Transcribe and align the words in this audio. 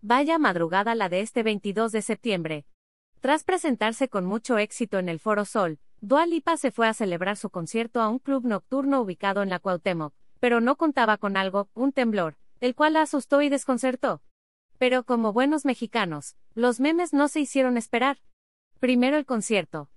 Vaya 0.00 0.38
madrugada 0.38 0.94
la 0.94 1.08
de 1.08 1.22
este 1.22 1.42
22 1.42 1.90
de 1.90 2.02
septiembre. 2.02 2.66
Tras 3.20 3.42
presentarse 3.42 4.08
con 4.08 4.26
mucho 4.26 4.56
éxito 4.56 5.00
en 5.00 5.08
el 5.08 5.18
Foro 5.18 5.44
Sol, 5.44 5.80
Dua 6.00 6.24
Lipa 6.24 6.56
se 6.56 6.70
fue 6.70 6.86
a 6.86 6.94
celebrar 6.94 7.36
su 7.36 7.50
concierto 7.50 8.00
a 8.00 8.08
un 8.08 8.20
club 8.20 8.44
nocturno 8.44 9.00
ubicado 9.00 9.42
en 9.42 9.48
la 9.48 9.58
Cuauhtémoc, 9.58 10.14
pero 10.38 10.60
no 10.60 10.76
contaba 10.76 11.16
con 11.16 11.36
algo, 11.36 11.68
un 11.74 11.90
temblor, 11.90 12.36
el 12.60 12.76
cual 12.76 12.92
la 12.92 13.02
asustó 13.02 13.42
y 13.42 13.48
desconcertó. 13.48 14.22
Pero 14.78 15.02
como 15.02 15.32
buenos 15.32 15.64
mexicanos, 15.64 16.36
los 16.54 16.78
memes 16.78 17.12
no 17.12 17.26
se 17.26 17.40
hicieron 17.40 17.76
esperar. 17.76 18.18
Primero 18.78 19.16
el 19.16 19.26
concierto. 19.26 19.90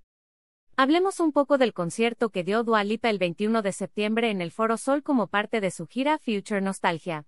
Hablemos 0.76 1.20
un 1.20 1.30
poco 1.30 1.58
del 1.58 1.72
concierto 1.72 2.30
que 2.30 2.42
dio 2.42 2.64
Dua 2.64 2.82
Lipa 2.82 3.08
el 3.08 3.18
21 3.18 3.62
de 3.62 3.72
septiembre 3.72 4.30
en 4.30 4.40
el 4.40 4.50
Foro 4.50 4.78
Sol 4.78 5.04
como 5.04 5.28
parte 5.28 5.60
de 5.60 5.70
su 5.70 5.86
gira 5.86 6.18
Future 6.18 6.60
Nostalgia. 6.60 7.24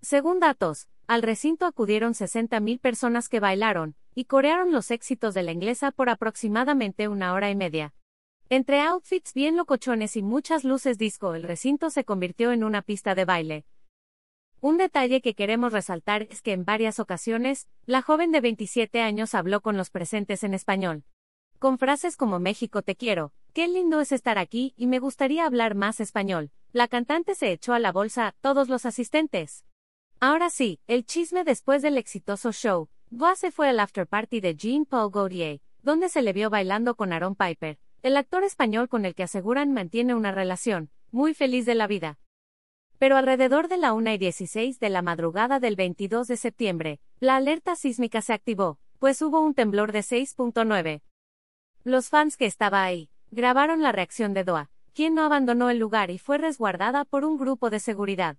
Según 0.00 0.38
datos, 0.38 0.88
al 1.12 1.20
recinto 1.20 1.66
acudieron 1.66 2.14
60.000 2.14 2.80
personas 2.80 3.28
que 3.28 3.38
bailaron 3.38 3.96
y 4.14 4.24
corearon 4.24 4.72
los 4.72 4.90
éxitos 4.90 5.34
de 5.34 5.42
la 5.42 5.52
inglesa 5.52 5.90
por 5.90 6.08
aproximadamente 6.08 7.06
una 7.06 7.34
hora 7.34 7.50
y 7.50 7.54
media. 7.54 7.92
Entre 8.48 8.80
outfits 8.80 9.34
bien 9.34 9.58
locochones 9.58 10.16
y 10.16 10.22
muchas 10.22 10.64
luces 10.64 10.96
disco, 10.96 11.34
el 11.34 11.42
recinto 11.42 11.90
se 11.90 12.04
convirtió 12.04 12.50
en 12.50 12.64
una 12.64 12.80
pista 12.80 13.14
de 13.14 13.26
baile. 13.26 13.66
Un 14.62 14.78
detalle 14.78 15.20
que 15.20 15.34
queremos 15.34 15.74
resaltar 15.74 16.22
es 16.30 16.40
que 16.40 16.52
en 16.52 16.64
varias 16.64 16.98
ocasiones, 16.98 17.68
la 17.84 18.00
joven 18.00 18.32
de 18.32 18.40
27 18.40 19.02
años 19.02 19.34
habló 19.34 19.60
con 19.60 19.76
los 19.76 19.90
presentes 19.90 20.42
en 20.44 20.54
español. 20.54 21.04
Con 21.58 21.76
frases 21.76 22.16
como 22.16 22.40
México 22.40 22.80
te 22.80 22.96
quiero, 22.96 23.34
qué 23.52 23.68
lindo 23.68 24.00
es 24.00 24.12
estar 24.12 24.38
aquí 24.38 24.72
y 24.78 24.86
me 24.86 24.98
gustaría 24.98 25.44
hablar 25.44 25.74
más 25.74 26.00
español. 26.00 26.52
La 26.72 26.88
cantante 26.88 27.34
se 27.34 27.52
echó 27.52 27.74
a 27.74 27.78
la 27.78 27.92
bolsa 27.92 28.28
a 28.28 28.32
todos 28.40 28.70
los 28.70 28.86
asistentes. 28.86 29.66
Ahora 30.24 30.50
sí, 30.50 30.78
el 30.86 31.04
chisme 31.04 31.42
después 31.42 31.82
del 31.82 31.98
exitoso 31.98 32.52
show. 32.52 32.88
Boa 33.10 33.34
se 33.34 33.50
fue 33.50 33.68
al 33.68 33.80
after 33.80 34.06
party 34.06 34.38
de 34.38 34.54
Jean-Paul 34.54 35.10
Gaultier, 35.10 35.60
donde 35.82 36.08
se 36.08 36.22
le 36.22 36.32
vio 36.32 36.48
bailando 36.48 36.94
con 36.94 37.12
Aaron 37.12 37.34
Piper, 37.34 37.80
el 38.04 38.16
actor 38.16 38.44
español 38.44 38.88
con 38.88 39.04
el 39.04 39.16
que 39.16 39.24
aseguran 39.24 39.72
mantiene 39.72 40.14
una 40.14 40.30
relación, 40.30 40.92
muy 41.10 41.34
feliz 41.34 41.66
de 41.66 41.74
la 41.74 41.88
vida. 41.88 42.20
Pero 42.98 43.16
alrededor 43.16 43.66
de 43.66 43.78
la 43.78 43.94
1 43.94 44.12
y 44.12 44.18
16 44.18 44.78
de 44.78 44.90
la 44.90 45.02
madrugada 45.02 45.58
del 45.58 45.74
22 45.74 46.28
de 46.28 46.36
septiembre, 46.36 47.00
la 47.18 47.34
alerta 47.34 47.74
sísmica 47.74 48.22
se 48.22 48.32
activó, 48.32 48.78
pues 49.00 49.22
hubo 49.22 49.40
un 49.40 49.54
temblor 49.54 49.90
de 49.90 50.04
6.9. 50.04 51.02
Los 51.82 52.10
fans 52.10 52.36
que 52.36 52.46
estaba 52.46 52.84
ahí, 52.84 53.10
grabaron 53.32 53.82
la 53.82 53.90
reacción 53.90 54.34
de 54.34 54.44
Doa, 54.44 54.70
quien 54.94 55.16
no 55.16 55.24
abandonó 55.24 55.68
el 55.68 55.80
lugar 55.80 56.12
y 56.12 56.18
fue 56.18 56.38
resguardada 56.38 57.04
por 57.04 57.24
un 57.24 57.38
grupo 57.38 57.70
de 57.70 57.80
seguridad. 57.80 58.36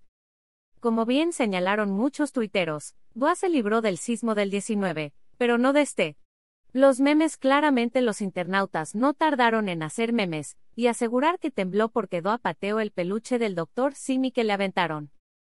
Como 0.84 1.06
bien 1.06 1.32
señalaron 1.32 1.92
muchos 1.92 2.34
tuiteros, 2.34 2.94
Doa 3.14 3.36
se 3.36 3.48
libró 3.48 3.80
del 3.80 3.98
sismo 3.98 4.36
del 4.36 4.50
19, 4.50 5.14
pero 5.38 5.58
no 5.58 5.72
de 5.72 5.80
este. 5.80 6.18
Los 6.74 7.00
memes 7.00 7.38
claramente 7.38 8.02
los 8.02 8.20
internautas 8.20 8.94
no 8.94 9.14
tardaron 9.14 9.70
en 9.70 9.82
hacer 9.82 10.12
memes, 10.12 10.58
y 10.76 10.88
asegurar 10.88 11.40
que 11.40 11.52
tembló 11.52 11.88
porque 11.88 12.22
Doa 12.22 12.38
pateó 12.38 12.82
el 12.82 12.92
peluche 12.92 13.40
del 13.40 13.56
doctor 13.56 13.96
Simi 13.96 14.34
que 14.34 14.44
le 14.44 14.52
aventaron. 14.52 15.10